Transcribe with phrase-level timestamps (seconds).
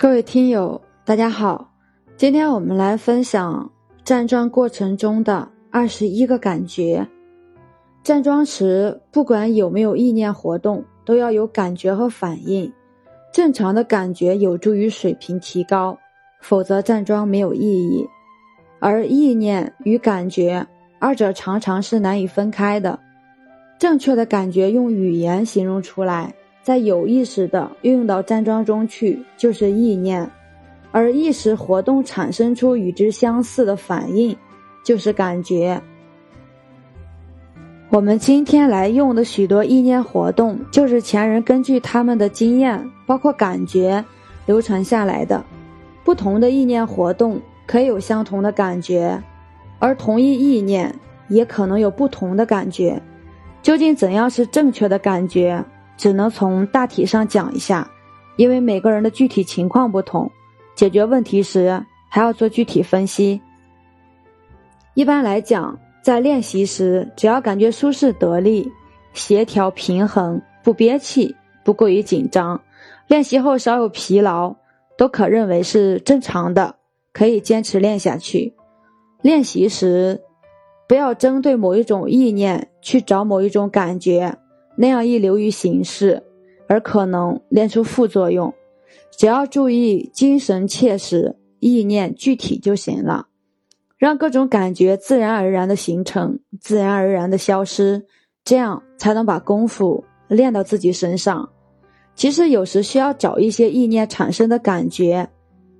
[0.00, 1.72] 各位听友，大家好，
[2.16, 3.68] 今天我们来分享
[4.04, 7.04] 站桩过程中的二十一个感觉。
[8.04, 12.72] 站桩时，不管有没有意念活动，都要有感觉和反应。
[13.32, 15.98] 正常的感觉有助于水平提高，
[16.40, 18.06] 否则站桩没有意义。
[18.78, 20.64] 而意念与感觉
[21.00, 22.96] 二者常常是难以分开的。
[23.80, 26.32] 正确的感觉用语言形容出来。
[26.68, 30.28] 在有意识的运用到站桩中去，就是意念；
[30.92, 34.36] 而意识活动产生出与之相似的反应，
[34.84, 35.80] 就是感觉。
[37.88, 44.04] 我们今天来用的许多意念活动，就是前人根据他们的经验，包括感觉
[44.44, 45.42] 流传下来的。
[46.04, 49.18] 不同的意念活动可以有相同的感觉，
[49.78, 50.94] 而同一意念
[51.28, 53.00] 也可能有不同的感觉。
[53.62, 55.64] 究竟怎样是正确的感觉？
[55.98, 57.90] 只能从大体上讲一下，
[58.36, 60.30] 因为每个人的具体情况不同，
[60.74, 63.42] 解决问题时还要做具体分析。
[64.94, 68.72] 一般来讲，在练习时，只要感觉舒适得力、
[69.12, 72.60] 协调平衡、不憋气、不过于紧张，
[73.08, 74.54] 练习后稍有疲劳，
[74.96, 76.76] 都可认为是正常的，
[77.12, 78.54] 可以坚持练下去。
[79.20, 80.20] 练习时，
[80.88, 84.38] 不要针对某一种意念去找某一种感觉。
[84.80, 86.22] 那样易流于形式，
[86.68, 88.54] 而可能练出副作用。
[89.10, 93.26] 只要注意精神切实，意念具体就行了。
[93.96, 98.06] 让各种感觉自然而然的形成，自然而然的消失，
[98.44, 101.50] 这样才能把功夫练到自己身上。
[102.14, 105.28] 其实有时需要找一些意念产生的感觉，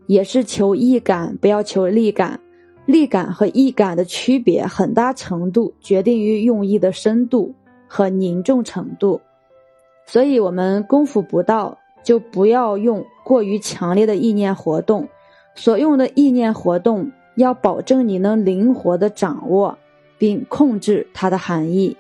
[0.09, 2.41] 也是求意感，不要求力感。
[2.87, 7.55] 力感和意感的区别，很大程度决定于用意的深度。
[7.89, 9.21] 和凝重程度，
[10.07, 15.09] 所以我们功夫不到，就不要用过于强烈的意念活动。
[15.55, 19.77] 所用的意念活动要保证你能灵活的掌握
[20.17, 21.97] 并控制它的含义。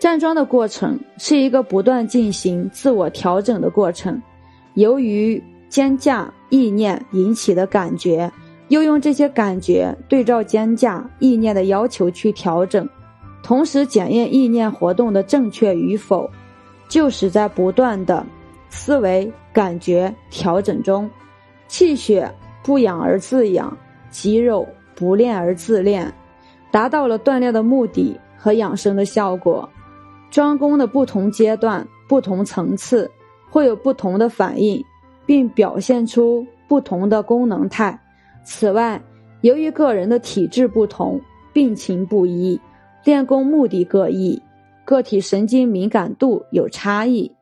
[0.00, 4.20] 站桩的过程是一个不断进行自我调整的过程。
[4.74, 8.32] 由于肩架意念引起的感觉，
[8.68, 12.88] 又用这些感觉对照肩架意念的要求去调整。
[13.48, 16.30] 同时检验意念活动的正确与否，
[16.86, 18.22] 就是在不断的
[18.68, 21.08] 思维、感觉调整中，
[21.66, 22.30] 气血
[22.62, 23.74] 不养而自养，
[24.10, 26.12] 肌肉不练而自练，
[26.70, 29.66] 达到了锻炼的目的和养生的效果。
[30.30, 33.10] 专攻的不同阶段、不同层次
[33.48, 34.84] 会有不同的反应，
[35.24, 37.98] 并表现出不同的功能态。
[38.44, 39.00] 此外，
[39.40, 41.18] 由于个人的体质不同，
[41.50, 42.60] 病情不一。
[43.08, 44.42] 练功目的各异，
[44.84, 47.32] 个体神经敏感度有差异，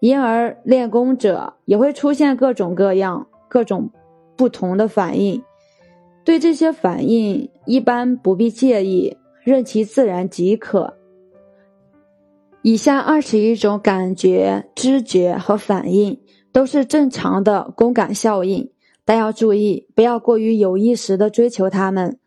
[0.00, 3.88] 因而练功者也会出现各种各样、各种
[4.34, 5.40] 不同的反应。
[6.24, 10.94] 对这些反应，一般不必介意，任其自然即可。
[12.62, 16.18] 以下二十一种感觉、知觉和反应
[16.50, 18.68] 都是正常的功感效应，
[19.04, 22.18] 但要注意，不要过于有意识的追求它们。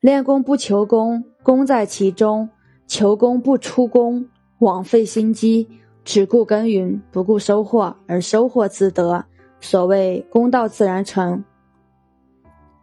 [0.00, 1.26] 练功不求功。
[1.42, 2.48] 功在其中，
[2.86, 4.26] 求功不出功，
[4.58, 5.66] 枉费心机；
[6.04, 9.24] 只顾耕耘，不顾收获，而收获自得。
[9.60, 11.44] 所谓功到自然成。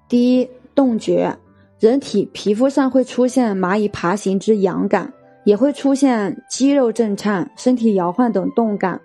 [0.08, 1.36] 第一，动觉，
[1.80, 5.12] 人体皮肤上会出现蚂蚁爬行之痒感，
[5.44, 9.02] 也会出现肌肉震颤、身体摇晃等动感。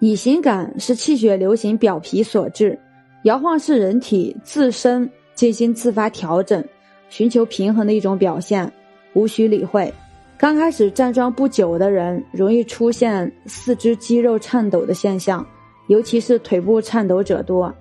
[0.00, 2.78] 乙型感是气血流行表皮所致，
[3.22, 6.64] 摇晃是人体自身进行自发调整。
[7.08, 8.70] 寻求平衡的一种表现，
[9.14, 9.92] 无需理会。
[10.38, 15.46] 刚开始站桩不久的人，容易出现四肢肌肉颤抖的现象，
[15.86, 17.74] 尤其是腿部颤抖者多。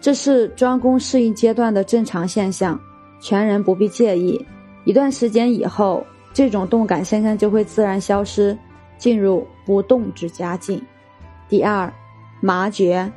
[0.00, 2.80] 这是桩功适应阶段的正常现象，
[3.20, 4.42] 全人不必介意。
[4.84, 6.02] 一段时间以后，
[6.32, 8.56] 这种动感现象就会自然消失，
[8.96, 10.80] 进入不动之佳境。
[11.48, 11.92] 第二，
[12.40, 13.10] 麻觉，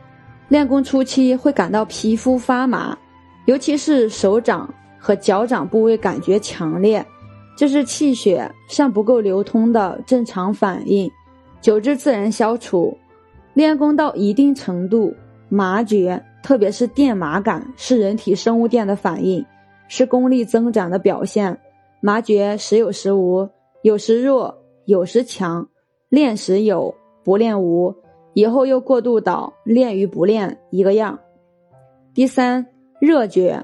[0.49, 2.97] 练功初期会感到皮肤发麻，
[3.45, 4.67] 尤其是手掌。
[5.01, 7.03] 和脚掌部位感觉强烈，
[7.55, 11.11] 这是气血尚不够流通的正常反应，
[11.59, 12.95] 久之自然消除。
[13.55, 15.13] 练功到一定程度，
[15.49, 19.43] 麻觉，特别是电麻感，是人体生物电的反应，
[19.87, 21.59] 是功力增长的表现。
[21.99, 23.49] 麻觉时有时无，
[23.81, 24.55] 有时弱，
[24.85, 25.67] 有时强，
[26.09, 26.93] 练时有，
[27.23, 27.93] 不练无。
[28.33, 31.19] 以后又过渡到练与不练一个样。
[32.13, 32.65] 第三，
[33.01, 33.61] 热觉。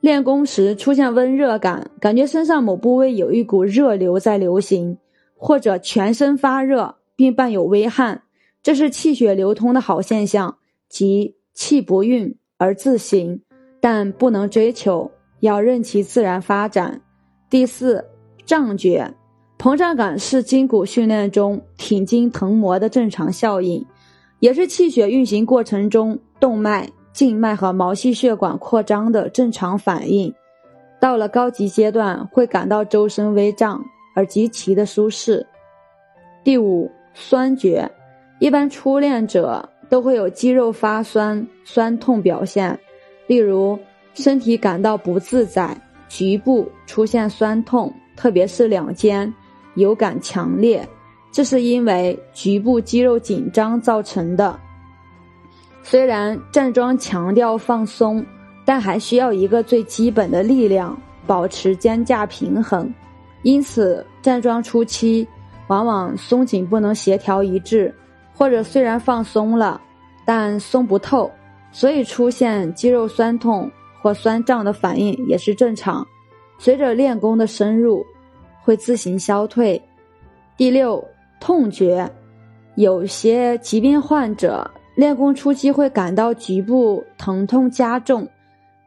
[0.00, 4.96] 练功时出现温热感，感觉身上某部位有一股热流在流行，
[5.36, 8.22] 或者全身发热并伴有微汗，
[8.62, 10.58] 这是气血流通的好现象，
[10.88, 13.42] 即气不运而自行，
[13.80, 15.10] 但不能追求，
[15.40, 17.00] 要任其自然发展。
[17.50, 18.04] 第四，
[18.46, 19.12] 胀觉，
[19.58, 23.84] 膨胀感是筋骨训练中挺筋腾膜的正常效应，
[24.38, 30.32] 也是气血运行过程中动脉、静脉和毛细血管扩张的正常反应。
[31.00, 33.84] 到了高级阶段，会感到周身微胀
[34.14, 35.44] 而极其的舒适。
[36.44, 37.90] 第五，酸觉，
[38.38, 42.78] 一般初恋者都会有肌肉发酸、酸痛表现，
[43.26, 43.76] 例如
[44.14, 45.76] 身体感到不自在。
[46.08, 49.34] 局部出现酸痛，特别是两肩
[49.74, 50.88] 有感强烈，
[51.32, 54.56] 这是因为局部肌肉紧张造成的。
[55.90, 58.22] 虽然站桩强调放松，
[58.62, 60.94] 但还需要一个最基本的力量，
[61.26, 62.92] 保持肩架平衡。
[63.42, 65.26] 因此，站桩初期
[65.68, 67.94] 往往松紧不能协调一致，
[68.34, 69.80] 或者虽然放松了，
[70.26, 71.30] 但松不透，
[71.72, 73.70] 所以出现肌肉酸痛。
[74.02, 76.06] 或酸胀的反应也是正常，
[76.58, 78.04] 随着练功的深入，
[78.62, 79.80] 会自行消退。
[80.56, 81.02] 第六，
[81.40, 82.08] 痛觉，
[82.76, 88.26] 有些疾病患者练功初期会感到局部疼痛加重，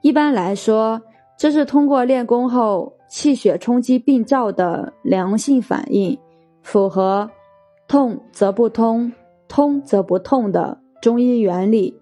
[0.02, 1.02] 一般来说，
[1.38, 6.19] 这是通过练功后气血冲击病灶的良性反应，
[6.63, 7.31] 符合
[7.88, 9.13] “痛则不通，
[9.48, 11.98] 通则不痛”的中医原理。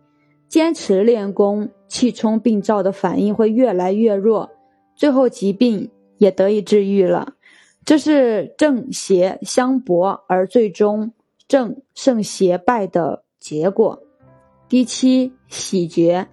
[0.47, 1.69] 坚持练功。
[1.87, 4.51] 气冲病灶的反应会越来越弱，
[4.95, 7.33] 最后疾病也得以治愈了。
[7.83, 11.13] 这是正邪相搏而最终
[11.47, 14.01] 正胜邪败的结果。
[14.67, 16.27] 第七，喜觉，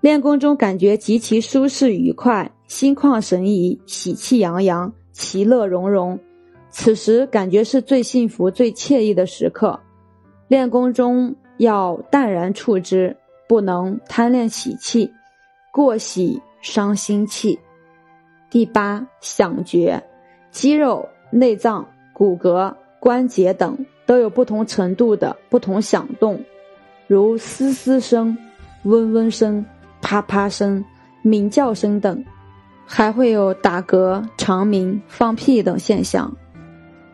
[0.00, 6.18] 练功中感觉极其舒适愉快，心旷神怡，喜气洋洋，其乐融融。
[6.70, 9.80] 此时感觉是最幸福、最惬意的时刻。
[10.48, 13.16] 练功中要淡然处之。
[13.46, 15.12] 不能贪恋喜气，
[15.70, 17.58] 过喜伤心气。
[18.50, 20.02] 第八，想觉，
[20.50, 26.40] 肌肉、内脏、骨骼、关节等都有不同程度的不同响动，
[27.06, 28.36] 如嘶嘶声、
[28.84, 29.64] 嗡嗡声、
[30.00, 30.84] 啪啪声、
[31.22, 32.24] 鸣叫声等，
[32.84, 36.34] 还会有打嗝、长鸣、放屁等现象。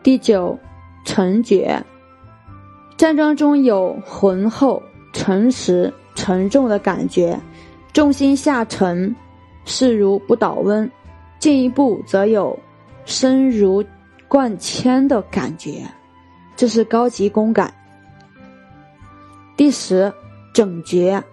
[0.03, 0.57] 第九，
[1.05, 1.83] 沉觉，
[2.97, 4.81] 站桩中有浑厚、
[5.13, 5.93] 沉实。
[6.13, 7.39] 沉重的感觉，
[7.93, 9.15] 重心下沉，
[9.63, 10.85] 势如不倒翁；
[11.39, 12.59] 进一步则有
[13.05, 13.83] 身如
[14.27, 15.83] 贯铅的感觉，
[16.61, 17.73] 这是高级功感。
[19.57, 20.13] 第十，
[20.53, 21.23] 整觉，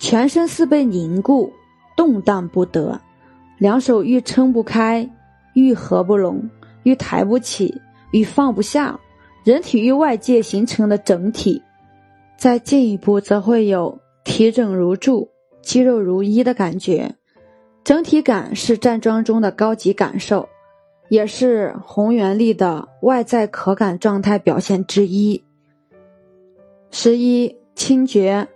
[0.00, 1.52] 全身似被凝固，
[1.96, 3.00] 动荡不得，
[3.56, 5.08] 两手愈撑不开，
[5.52, 6.50] 愈合不拢，
[6.82, 7.80] 愈抬不起，
[8.10, 8.98] 愈放不下，
[9.44, 11.62] 人体与外界形成的整体。
[12.36, 14.00] 再进一步，则会有。
[14.24, 15.30] 体整如柱，
[15.62, 17.14] 肌肉如一的感觉，
[17.84, 20.48] 整体感是站桩中的高级感受，
[21.08, 25.42] 也是宏元力的外在可感状态表现之一。
[26.90, 28.48] 十一轻觉，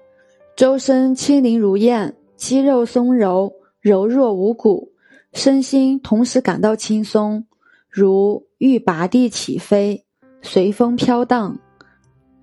[0.57, 4.93] 周身轻灵如燕，肌肉松柔，柔弱无骨，
[5.33, 7.45] 身心同时感到轻松，
[7.91, 10.05] 如欲拔地起飞，
[10.41, 11.59] 随风飘荡。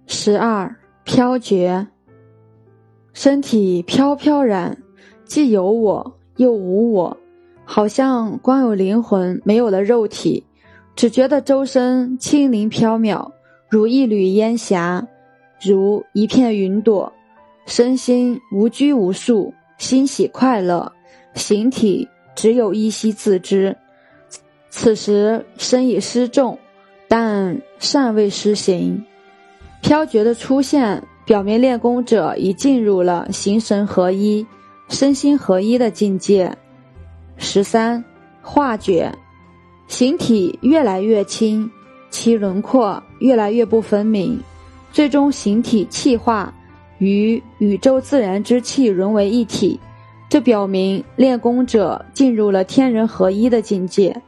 [0.05, 1.87] 十二飘觉。
[3.13, 4.77] 身体飘飘然，
[5.23, 7.17] 既有我又无我，
[7.65, 10.45] 好像光有灵魂，没有了肉体，
[10.95, 13.31] 只觉得周身轻灵飘渺，
[13.69, 15.05] 如一缕烟霞，
[15.61, 17.11] 如一片云朵，
[17.65, 20.91] 身心无拘无束，欣喜快乐，
[21.33, 23.75] 形体只有依稀自知。
[24.69, 26.57] 此时身已失重，
[27.07, 29.03] 但尚未失形，
[29.81, 31.03] 飘觉的出现。
[31.25, 34.45] 表明练功者已进入了形神合一、
[34.89, 36.55] 身心合一的境界。
[37.37, 38.03] 十三
[38.41, 39.13] 化觉，
[39.87, 41.69] 形体越来越轻，
[42.09, 44.39] 其轮廓越来越不分明，
[44.91, 46.53] 最终形体气化，
[46.97, 49.79] 与宇宙自然之气融为一体。
[50.27, 54.21] 这表明练功者进入了天人合一的境界。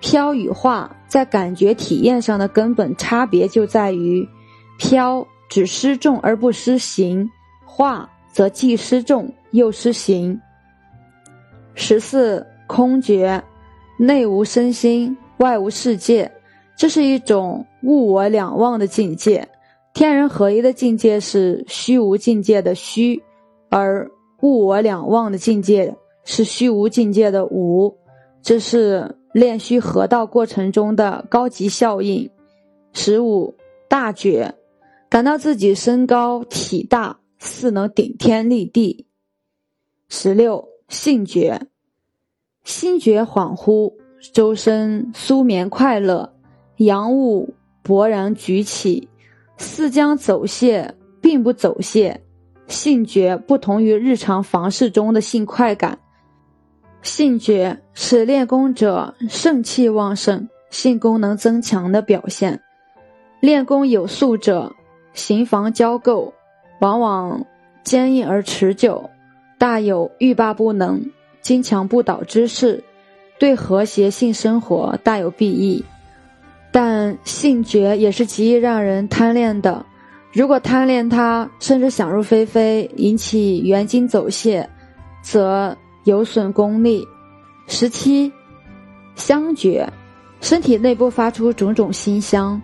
[0.00, 4.26] 飘与化在感觉体验上的根本差别就在于
[4.78, 5.26] 飘。
[5.46, 7.30] 只失重而不失形，
[7.64, 10.40] 化则既失重又失形。
[11.74, 13.42] 十四空觉，
[13.98, 16.30] 内无身心，外无世界，
[16.76, 19.48] 这是一种物我两忘的境界。
[19.92, 23.22] 天人合一的境界是虚无境界的虚，
[23.68, 27.96] 而物我两忘的境界是虚无境界的无。
[28.42, 32.30] 这是练虚合道过程中的高级效应。
[32.92, 33.54] 十五
[33.88, 34.54] 大觉。
[35.10, 39.06] 感到自己身高体大，似能顶天立地。
[40.08, 41.60] 十六性觉，
[42.62, 43.94] 心觉恍惚，
[44.32, 46.34] 周身酥绵快乐，
[46.76, 49.08] 阳物勃然举起，
[49.56, 52.20] 似将走泄，并不走泄。
[52.66, 55.98] 性觉不同于日常房事中的性快感，
[57.02, 62.62] 性觉是练功者肾气旺盛、性功能增强的表现。
[63.40, 64.74] 练功有素者，
[65.12, 66.32] 行房交构，
[66.80, 67.44] 往往
[67.82, 69.10] 坚硬而持久，
[69.64, 72.84] 大有欲罢不能、坚强不倒之势，
[73.38, 75.82] 对和谐性生活大有裨益。
[76.70, 79.86] 但性觉也是极易让人贪恋的。
[80.34, 84.68] 如果贪恋它，甚至想入非非，引起元精走泄，
[85.22, 87.02] 则有损功力。
[87.66, 88.30] 十七，
[89.16, 89.90] 香觉，
[90.42, 92.60] 身体内部发出种种馨香。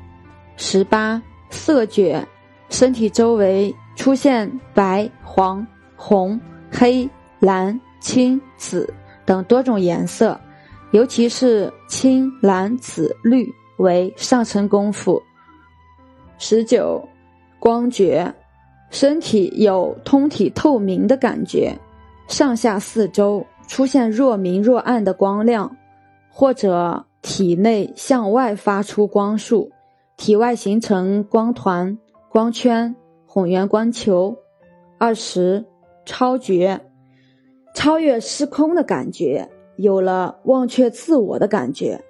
[0.59, 2.23] 十八，色觉，
[2.69, 5.67] 身体周围出现白、黄、
[5.97, 6.39] 红、
[6.71, 7.09] 黑、
[7.39, 8.93] 蓝、青、紫
[9.25, 10.39] 等多种颜色，
[10.93, 15.23] 尤其是青、蓝、紫、绿为上乘功夫。
[16.39, 17.07] 十九。
[17.63, 18.33] 光觉，
[18.89, 21.79] 身体有通体透明的感觉，
[22.27, 25.77] 上下四周出现若明若暗的光亮，
[26.31, 29.71] 或者体内向外发出光束，
[30.17, 31.99] 体外形成光团、
[32.31, 32.97] 光圈、
[33.27, 34.35] 混圆光球。
[34.97, 35.63] 二十，
[36.05, 36.81] 超觉，
[37.75, 42.03] 超越时空的感觉，有了忘却自我的感觉，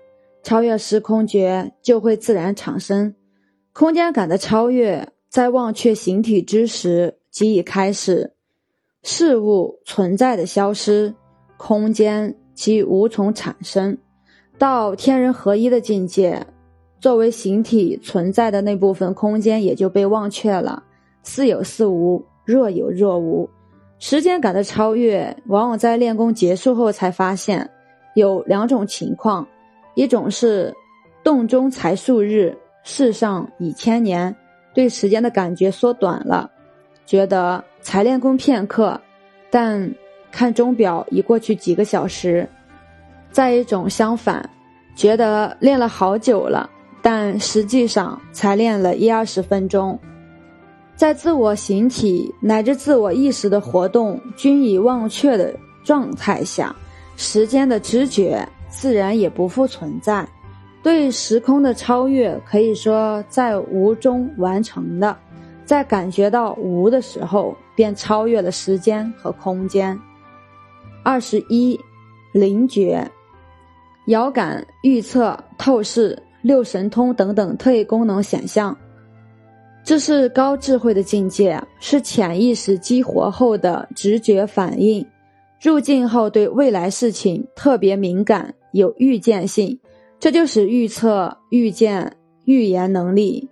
[0.43, 3.15] 超越时空觉就会自然产生
[3.73, 5.09] 空间感的超越。
[5.29, 8.33] 在忘却形体之时，即已开始
[9.05, 11.15] 事物存在的消失，
[11.57, 13.97] 空间即无从产生。
[14.59, 16.45] 到天人合一的境界，
[16.99, 20.83] 作为形体存在的那部分空间也就被忘却了，
[21.23, 23.49] 似有似无，若有若无。
[24.01, 27.69] 时间感的超越，往往在练功结束后才发现。
[28.15, 29.47] 有两种情况：
[29.95, 30.75] 一种是
[31.23, 34.35] 洞中才数日，世上已千年。
[34.73, 36.51] 对时间的感觉缩短了，
[37.05, 38.99] 觉得才练功片刻，
[39.51, 39.93] 但
[40.33, 42.49] 看钟表已过去几个小时。
[43.31, 44.49] 再一种相反，
[44.97, 46.71] 觉得练了好久了，
[47.03, 49.99] 但实际上才练了一二十分钟。
[51.01, 56.77] 在自我形体乃至自我意识的活动均已忘却的状态下，
[57.17, 60.29] 时间的知觉自然也不复存在。
[60.83, 65.17] 对时空的超越，可以说在无中完成的，
[65.65, 69.99] 在感觉到无的时候，便超越了时间和空间。
[71.03, 71.81] 二十一，
[72.35, 73.11] 灵觉，
[74.09, 78.77] 遥感、预测、透视、六神通等等特异功能显象，
[79.83, 85.05] 这是高智慧的境界，是潜意识激活后的直觉反应。
[85.61, 89.79] 入境后，对未来事情特别敏感，有预见性。
[90.19, 93.49] 这就是预测、预见、预言能力。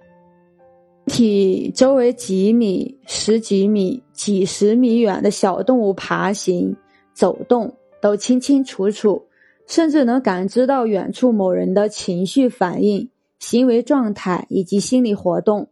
[1.06, 6.76] 体周围几米、十几米、几十米远的小动物爬行、
[7.14, 9.24] 走动都清清楚楚，
[9.66, 13.08] 甚至能感知到远处某人的情绪反应、
[13.38, 15.68] 行为状态以及心理活动。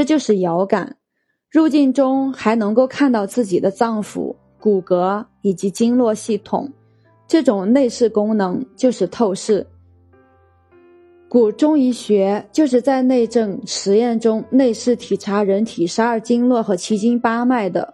[0.00, 0.96] 这就是遥感。
[1.50, 6.72] 入境中还能够看到自己的脏腑、骨骼以及经络系统。
[7.28, 9.66] 这种内视功能就是透视。
[11.28, 17.92] 古中医学就是在内证实验中内视体察人体十二经络和奇经八脉的。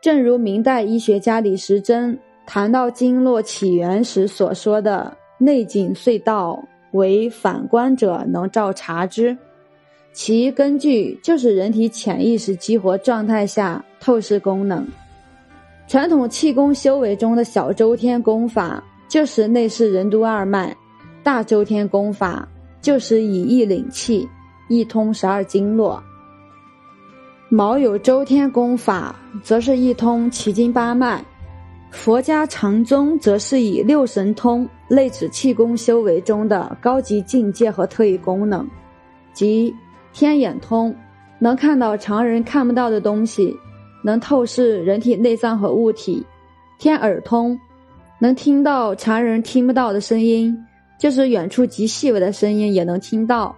[0.00, 2.16] 正如明代医学家李时珍
[2.46, 9.36] 谈到经络起源时所说的“内景隧道，为反观者能照察之”，
[10.12, 14.86] 其根据就是人体潜意识激活状态下透视功能。
[15.88, 20.76] 传统气功修为中的小周天功法就是内视任督二脉，
[21.22, 22.48] 大周天功法。
[22.82, 24.26] 就是以意领气，
[24.68, 26.02] 一通十二经络。
[27.50, 31.22] 卯酉周天功法，则是一通奇经八脉。
[31.90, 38.66] 佛家禅宗则是以六神通类指气功修为中的高级境界和特异功能，
[39.34, 39.76] 即
[40.12, 40.94] 天眼通，
[41.38, 43.56] 能看到常人看不到的东西，
[44.02, 46.24] 能透视人体内脏和物体；
[46.78, 47.58] 天耳通，
[48.18, 50.56] 能听到常人听不到的声音。
[50.98, 53.56] 就是远处极细微的声音也能听到，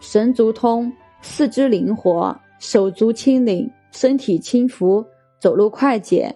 [0.00, 0.92] 神足通，
[1.22, 5.04] 四肢灵活，手足轻灵，身体轻浮，
[5.38, 6.34] 走路快捷。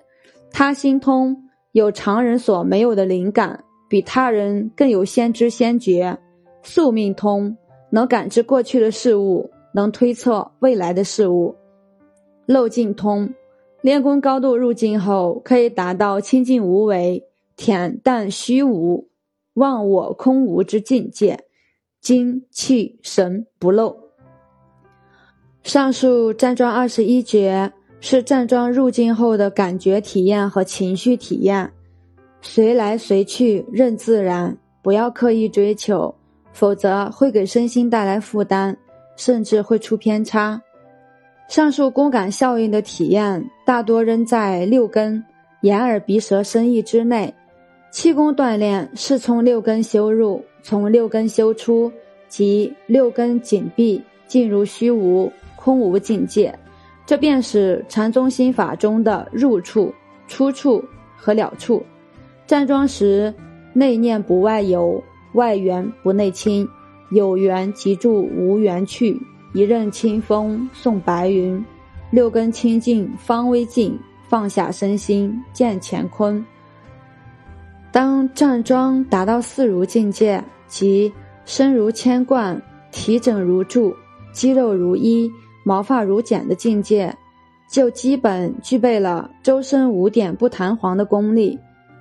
[0.53, 1.37] 他心通，
[1.73, 6.17] 有常人所没有的灵感，比他人更有先知先觉。
[6.63, 7.57] 宿命通，
[7.91, 11.57] 能感知过去的事物，能推测未来的事物。
[12.47, 13.35] 漏尽通，
[13.81, 17.27] 练功高度入境后，可以达到清净无为、
[17.57, 19.09] 恬淡虚无、
[19.55, 21.45] 忘我空无之境界，
[22.01, 23.97] 精气神不漏。
[25.63, 31.73] 上述站桩二十一绝是站桩入境后的感觉体验和情绪体验，
[32.43, 36.15] 随来随去，任自然，不要刻意追求，
[36.53, 38.77] 否则会给身心带来负担，
[39.17, 40.61] 甚至会出偏差。
[41.49, 45.23] 上述功感效应的体验大多仍在六根
[45.61, 47.33] 眼耳鼻舌身意之内，
[47.91, 51.93] 气功锻炼是从六根修入，从六根修出，
[52.29, 56.59] 即六根紧闭，进入虚无空无境界，
[57.07, 59.95] 这便是禅宗心法中的入处、
[60.27, 60.83] 出处
[61.17, 61.85] 和了处。
[62.47, 63.33] 站桩时，
[63.73, 65.03] 内念不外游，
[65.35, 66.67] 外缘不内侵，
[67.15, 69.19] 有缘即住，无缘去。
[69.55, 71.65] 一任清风送白云，
[72.11, 73.97] 六根清净方为净，
[74.29, 76.45] 放下身心见乾坤。
[77.93, 81.13] 当站桩达到四如境界，即
[81.45, 83.95] 身如铅罐，体整如柱，
[84.33, 85.31] 肌肉如衣，
[85.65, 87.17] 毛发如茧的境界，
[87.71, 91.57] 就基本具备了周身五点不弹簧的功力。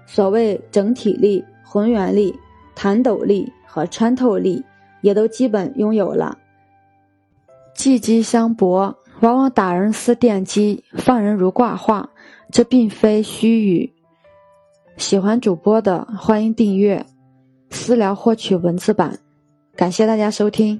[0.07, 2.35] 所谓整体力、浑圆力、
[2.73, 4.63] 弹抖力和穿透力，
[5.03, 6.39] 也都基本拥有了。
[7.75, 12.09] 技击相搏，往往打人似电击，放人如挂画，
[12.49, 13.93] 这并非虚语。
[14.97, 17.05] 喜欢主播的，欢迎订阅、
[17.69, 19.19] 私聊获取文字版。
[19.75, 20.79] 感谢大家收听。